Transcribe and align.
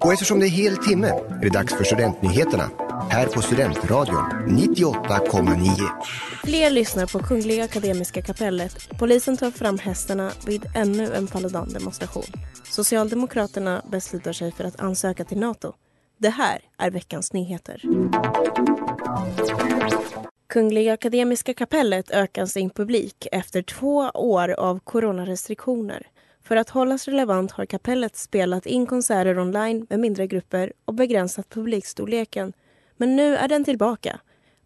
Och 0.00 0.12
eftersom 0.12 0.40
det 0.40 0.46
är 0.46 0.50
hel 0.50 0.76
timme 0.76 1.08
är 1.08 1.40
det 1.42 1.48
dags 1.48 1.74
för 1.74 1.84
Studentnyheterna 1.84 2.70
här 3.10 3.26
på 3.26 3.42
Studentradion 3.42 4.24
98,9. 4.48 5.88
Fler 6.44 6.70
lyssnar 6.70 7.06
på 7.06 7.18
Kungliga 7.18 7.64
Akademiska 7.64 8.22
kapellet. 8.22 8.88
Polisen 8.98 9.36
tar 9.36 9.50
fram 9.50 9.78
hästarna 9.78 10.30
vid 10.46 10.66
ännu 10.74 11.14
en 11.14 11.26
Paludan-demonstration. 11.26 12.24
Socialdemokraterna 12.64 13.82
beslutar 13.90 14.32
sig 14.32 14.52
för 14.52 14.64
att 14.64 14.80
ansöka 14.80 15.24
till 15.24 15.38
Nato. 15.38 15.72
Det 16.18 16.30
här 16.30 16.60
är 16.78 16.90
veckans 16.90 17.32
nyheter. 17.32 17.82
Kungliga 20.48 20.92
Akademiska 20.92 21.54
kapellet 21.54 22.10
ökar 22.10 22.46
sin 22.46 22.70
publik 22.70 23.26
efter 23.32 23.62
två 23.62 23.96
år 24.14 24.48
av 24.48 24.78
coronarestriktioner. 24.78 26.06
För 26.48 26.56
att 26.56 26.70
hållas 26.70 27.08
relevant 27.08 27.50
har 27.50 27.66
kapellet 27.66 28.16
spelat 28.16 28.66
in 28.66 28.86
konserter 28.86 29.38
online 29.38 29.86
med 29.90 30.00
mindre 30.00 30.26
grupper 30.26 30.72
och 30.84 30.94
begränsat 30.94 31.48
publikstorleken. 31.48 32.52
Men 32.96 33.16
nu 33.16 33.36
är 33.36 33.48
den 33.48 33.64
tillbaka. 33.64 34.20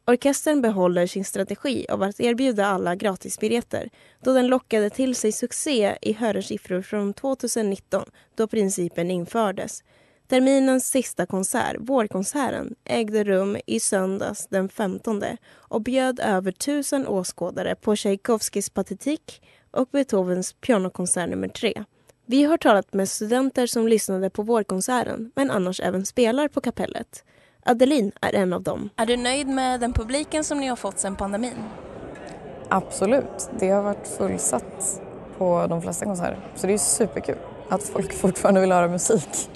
Orkestern 0.06 0.62
behåller 0.62 1.06
sin 1.06 1.24
strategi 1.24 1.86
av 1.88 2.02
att 2.02 2.20
erbjuda 2.20 2.66
alla 2.66 2.94
gratisbiljetter 2.96 3.90
då 4.24 4.32
den 4.32 4.46
lockade 4.46 4.90
till 4.90 5.14
sig 5.14 5.32
succé 5.32 5.96
i 6.02 6.12
hörersiffror 6.12 6.82
från 6.82 7.14
2019 7.14 8.04
då 8.34 8.46
principen 8.46 9.10
infördes. 9.10 9.84
Terminens 10.28 10.88
sista 10.88 11.26
konsert, 11.26 11.76
Vårkonserten, 11.78 12.74
ägde 12.84 13.24
rum 13.24 13.56
i 13.66 13.80
söndags 13.80 14.46
den 14.46 14.68
15 14.68 15.22
och 15.50 15.82
bjöd 15.82 16.20
över 16.20 16.52
tusen 16.52 17.06
åskådare 17.06 17.74
på 17.74 17.96
Tchaikovskys 17.96 18.70
Patetik 18.70 19.42
och 19.72 19.88
Beethovens 19.92 20.52
pianokonsert 20.52 21.28
nummer 21.28 21.48
tre. 21.48 21.84
Vi 22.26 22.44
har 22.44 22.56
talat 22.56 22.92
med 22.92 23.08
studenter 23.08 23.66
som 23.66 23.88
lyssnade 23.88 24.30
på 24.30 24.42
vårkonserten 24.42 25.32
men 25.34 25.50
annars 25.50 25.80
även 25.80 26.06
spelar 26.06 26.48
på 26.48 26.60
kapellet. 26.60 27.24
Adeline 27.64 28.12
är 28.20 28.34
en 28.34 28.52
av 28.52 28.62
dem. 28.62 28.90
Är 28.96 29.06
du 29.06 29.16
nöjd 29.16 29.48
med 29.48 29.80
den 29.80 29.92
publiken 29.92 30.44
som 30.44 30.60
ni 30.60 30.66
har 30.66 30.76
fått 30.76 30.98
sedan 30.98 31.16
pandemin? 31.16 31.54
Absolut. 32.68 33.50
Det 33.58 33.70
har 33.70 33.82
varit 33.82 34.06
fullsatt 34.18 35.00
på 35.38 35.66
de 35.68 35.82
flesta 35.82 36.04
konserter. 36.04 36.40
Så 36.56 36.66
det 36.66 36.72
är 36.72 36.78
superkul 36.78 37.36
att 37.68 37.82
folk 37.82 38.12
fortfarande 38.12 38.60
vill 38.60 38.72
höra 38.72 38.88
musik. 38.88 39.50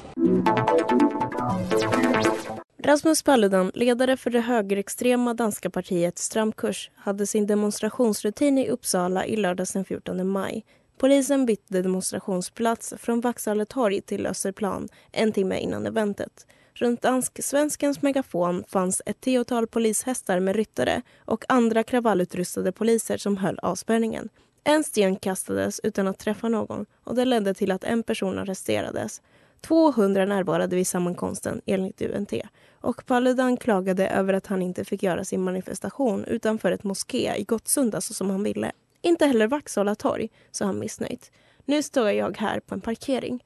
Rasmus 2.86 3.22
Paludan, 3.22 3.70
ledare 3.74 4.16
för 4.16 4.30
det 4.30 4.40
högerextrema 4.40 5.34
danska 5.34 5.70
partiet 5.70 6.18
Stramkurs 6.18 6.90
hade 6.94 7.26
sin 7.26 7.46
demonstrationsrutin 7.46 8.58
i 8.58 8.68
Uppsala 8.68 9.26
i 9.26 9.36
lördags 9.36 9.72
den 9.72 9.84
14 9.84 10.28
maj. 10.28 10.64
Polisen 10.98 11.46
bytte 11.46 11.82
demonstrationsplats 11.82 12.94
från 12.98 13.20
Vaksala 13.20 13.64
torg 13.64 14.00
till 14.00 14.26
Österplan 14.26 14.88
en 15.12 15.32
timme 15.32 15.58
innan 15.58 15.86
eventet. 15.86 16.46
Runt 16.74 17.02
dansk-svenskens 17.02 18.02
megafon 18.02 18.64
fanns 18.68 19.02
ett 19.06 19.20
tiotal 19.20 19.66
polishästar 19.66 20.40
med 20.40 20.56
ryttare 20.56 21.02
och 21.24 21.44
andra 21.48 21.82
kravallutrustade 21.82 22.72
poliser 22.72 23.16
som 23.16 23.36
höll 23.36 23.58
avspärrningen. 23.58 24.28
En 24.64 24.84
sten 24.84 25.16
kastades 25.16 25.80
utan 25.82 26.08
att 26.08 26.18
träffa 26.18 26.48
någon 26.48 26.86
och 27.04 27.14
det 27.14 27.24
ledde 27.24 27.54
till 27.54 27.72
att 27.72 27.84
en 27.84 28.02
person 28.02 28.38
arresterades. 28.38 29.20
200 29.68 30.24
närvarade 30.24 30.76
vid 30.76 30.86
sammankomsten 30.86 31.60
enligt 31.66 32.02
UNT 32.02 32.32
och 32.80 33.06
Paludan 33.06 33.56
klagade 33.56 34.08
över 34.08 34.34
att 34.34 34.46
han 34.46 34.62
inte 34.62 34.84
fick 34.84 35.02
göra 35.02 35.24
sin 35.24 35.42
manifestation 35.42 36.24
utanför 36.24 36.72
ett 36.72 36.84
moské 36.84 37.36
i 37.36 37.44
Gottsunda 37.44 38.00
så 38.00 38.14
som 38.14 38.30
han 38.30 38.42
ville. 38.42 38.72
Inte 39.02 39.26
heller 39.26 39.46
Vaksala 39.46 39.94
torg, 39.94 40.28
sa 40.50 40.64
han 40.64 40.78
missnöjt. 40.78 41.32
Nu 41.64 41.82
står 41.82 42.10
jag 42.10 42.36
här 42.38 42.60
på 42.60 42.74
en 42.74 42.80
parkering. 42.80 43.44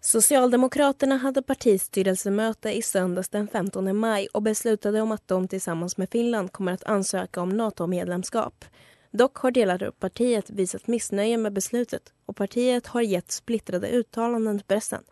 Socialdemokraterna 0.00 1.16
hade 1.16 1.42
partistyrelsemöte 1.42 2.70
i 2.70 2.82
söndags 2.82 3.28
den 3.28 3.48
15 3.48 3.96
maj 3.96 4.28
och 4.32 4.42
beslutade 4.42 5.00
om 5.00 5.12
att 5.12 5.28
de 5.28 5.48
tillsammans 5.48 5.96
med 5.96 6.10
Finland 6.10 6.52
kommer 6.52 6.72
att 6.72 6.84
ansöka 6.84 7.40
om 7.40 7.48
NATO-medlemskap. 7.48 8.64
Dock 9.10 9.36
har 9.36 9.50
delar 9.50 9.82
av 9.82 9.90
partiet 9.90 10.50
visat 10.50 10.86
missnöje 10.86 11.36
med 11.36 11.52
beslutet 11.52 12.12
och 12.26 12.36
partiet 12.36 12.86
har 12.86 13.00
gett 13.00 13.30
splittrade 13.30 13.88
uttalanden 13.88 14.58
till 14.58 14.66
pressen. 14.66 15.02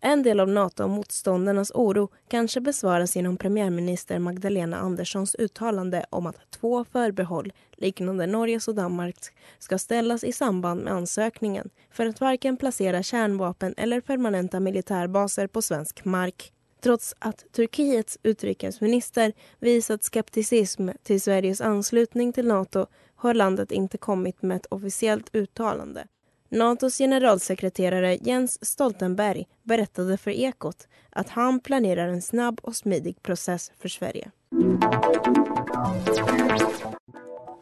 En 0.00 0.22
del 0.22 0.40
av 0.40 0.48
NATO-motståndarnas 0.48 1.70
oro 1.74 2.08
kanske 2.28 2.60
besvaras 2.60 3.16
genom 3.16 3.36
premiärminister 3.36 4.18
Magdalena 4.18 4.76
Anderssons 4.76 5.34
uttalande 5.34 6.06
om 6.10 6.26
att 6.26 6.50
två 6.50 6.84
förbehåll 6.84 7.52
liknande 7.76 8.26
Norges 8.26 8.68
och 8.68 8.74
Danmarks 8.74 9.30
ska 9.58 9.78
ställas 9.78 10.24
i 10.24 10.32
samband 10.32 10.82
med 10.84 10.92
ansökningen 10.92 11.70
för 11.90 12.06
att 12.06 12.20
varken 12.20 12.56
placera 12.56 13.02
kärnvapen 13.02 13.74
eller 13.76 14.00
permanenta 14.00 14.60
militärbaser 14.60 15.46
på 15.46 15.62
svensk 15.62 16.04
mark. 16.04 16.52
Trots 16.80 17.14
att 17.18 17.52
Turkiets 17.52 18.18
utrikesminister 18.22 19.32
visat 19.58 20.04
skepticism 20.04 20.88
till 21.02 21.20
Sveriges 21.20 21.60
anslutning 21.60 22.32
till 22.32 22.46
Nato 22.46 22.86
har 23.16 23.34
landet 23.34 23.72
inte 23.72 23.98
kommit 23.98 24.42
med 24.42 24.56
ett 24.56 24.66
officiellt 24.66 25.30
uttalande. 25.32 26.06
Natos 26.50 26.98
generalsekreterare 26.98 28.18
Jens 28.22 28.66
Stoltenberg 28.66 29.46
berättade 29.62 30.18
för 30.18 30.30
Ekot 30.30 30.88
att 31.10 31.28
han 31.28 31.60
planerar 31.60 32.08
en 32.08 32.22
snabb 32.22 32.60
och 32.62 32.76
smidig 32.76 33.22
process 33.22 33.72
för 33.78 33.88
Sverige. 33.88 34.30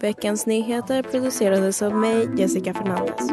Veckans 0.01 0.47
nyheter 0.47 1.03
producerades 1.03 1.83
av 1.83 1.95
mig, 1.95 2.29
Jessica 2.39 2.75
Fernandez. 2.75 3.31